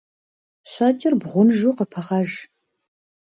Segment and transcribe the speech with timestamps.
[0.71, 2.29] Щэкӏыр бгъунжу къыпыгъэж.